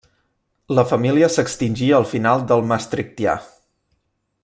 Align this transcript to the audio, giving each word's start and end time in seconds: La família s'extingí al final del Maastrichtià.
La 0.77 0.85
família 0.91 1.29
s'extingí 1.35 1.89
al 1.99 2.07
final 2.15 2.43
del 2.53 2.67
Maastrichtià. 2.73 3.37